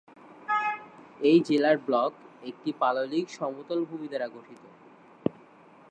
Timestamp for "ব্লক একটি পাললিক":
1.77-3.25